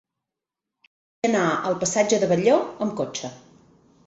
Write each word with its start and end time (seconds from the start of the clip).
Vull 1.19 1.29
anar 1.29 1.43
al 1.71 1.77
passatge 1.85 2.19
de 2.25 2.31
Batlló 2.33 2.57
amb 2.87 2.97
cotxe. 3.05 3.33